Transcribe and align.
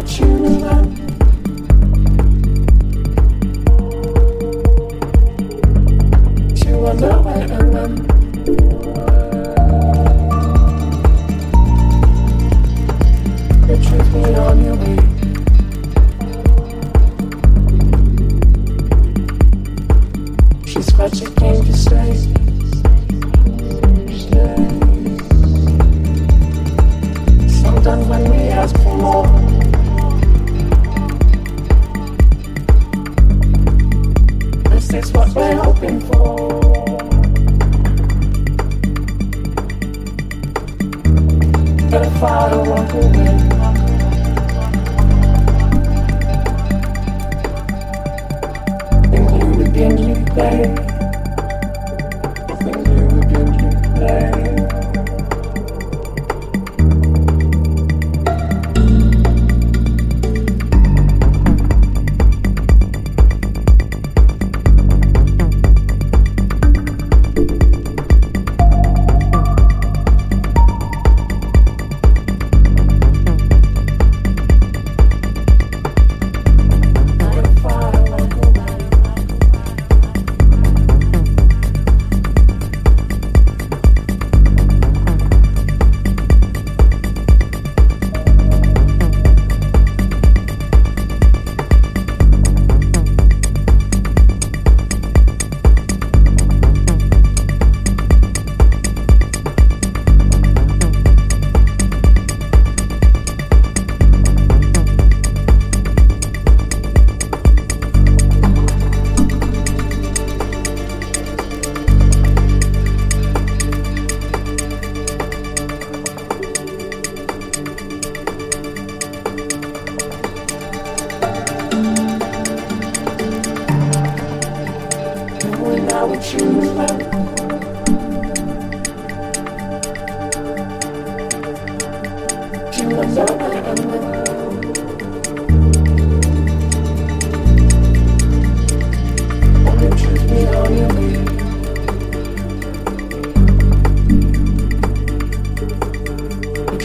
opportunity. 0.00 0.79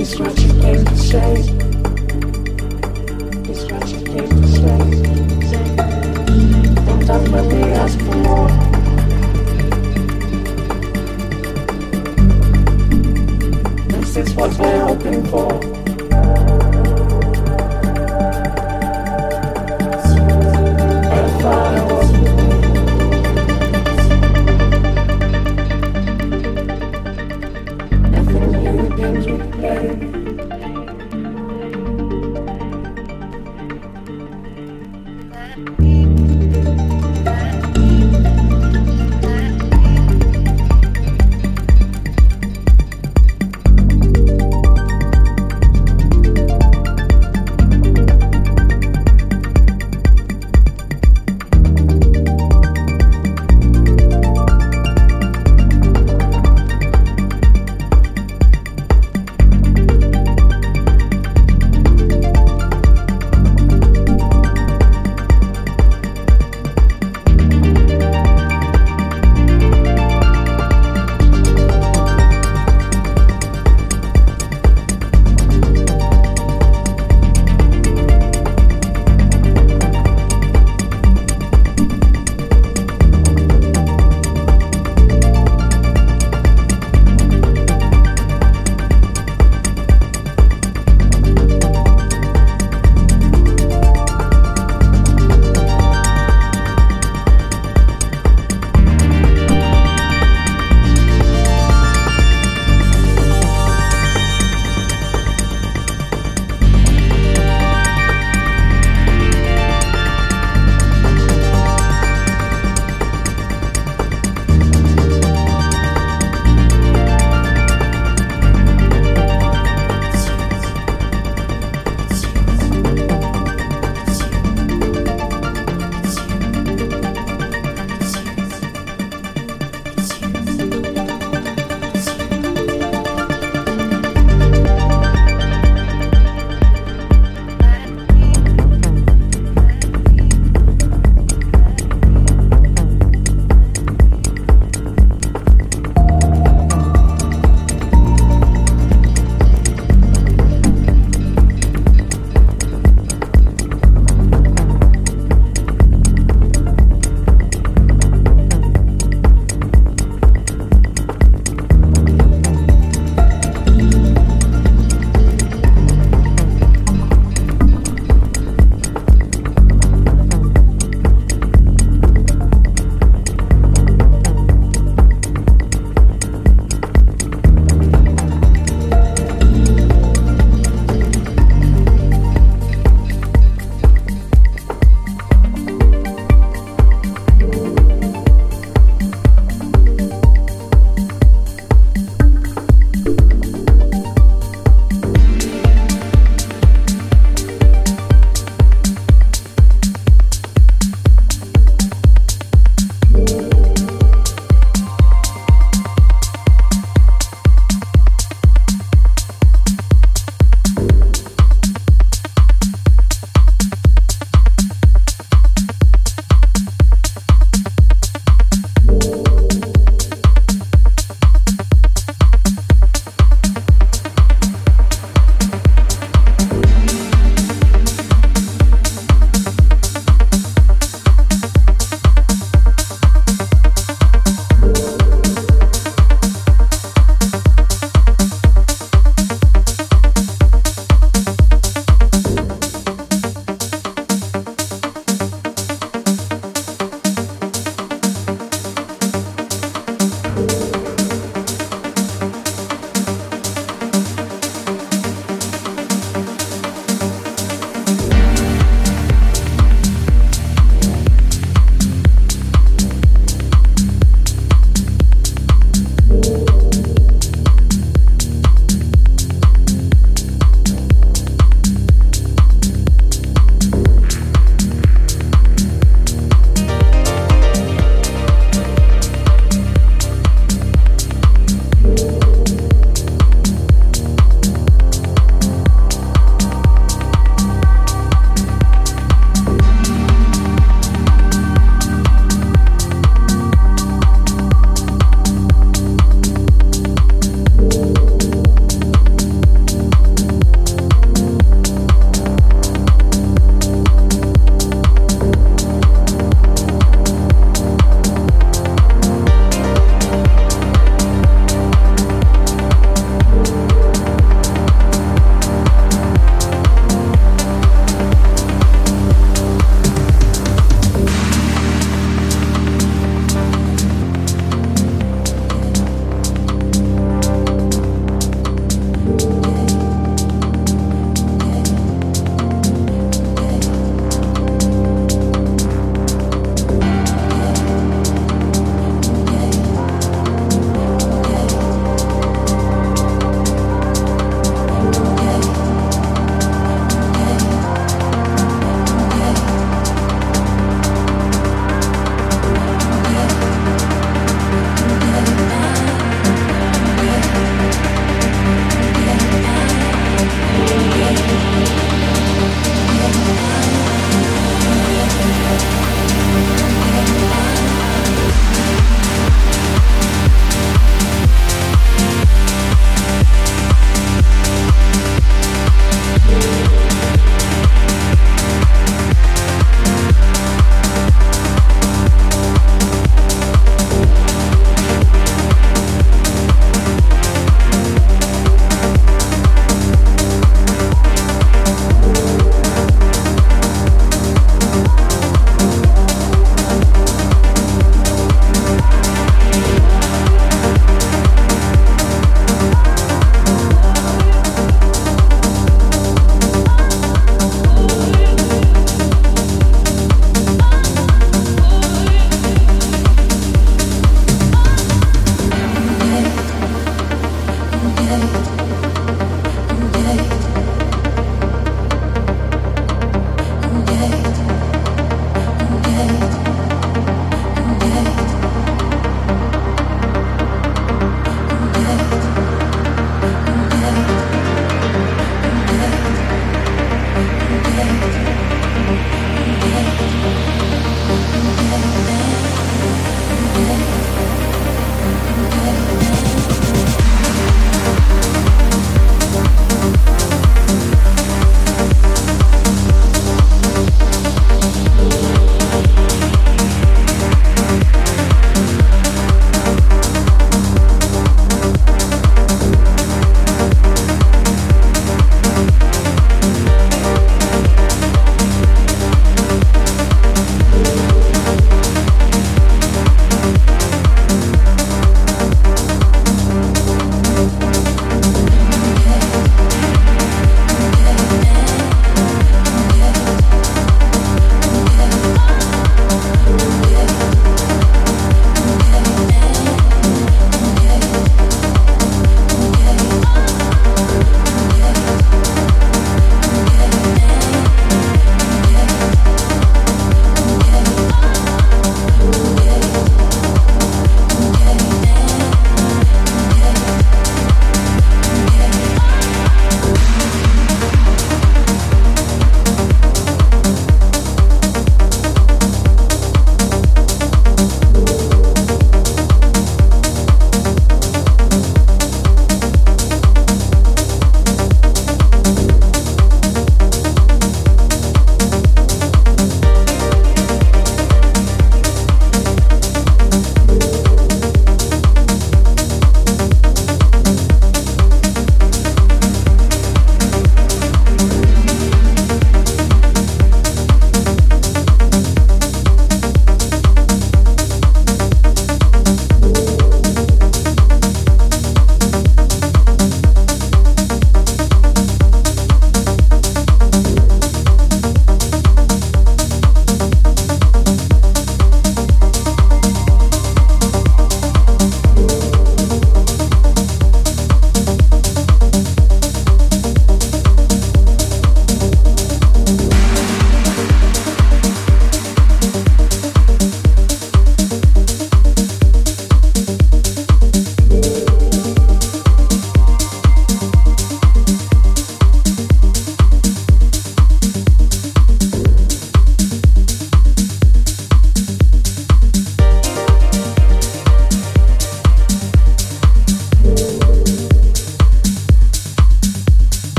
It's 0.00 0.16
what 0.16 0.38
you 0.40 0.52
came 0.60 0.84
to 0.84 0.96
say. 0.96 1.34
is 3.48 3.72
what 3.72 3.88
you 3.88 4.00
came 4.04 4.28
to 4.28 4.46
say. 4.46 4.78
Don't 6.86 7.04
for. 7.96 8.48
This 13.88 14.16
is 14.16 14.34
what 14.36 14.56
we're 14.56 14.84
hoping 14.86 15.24
for. 15.26 15.77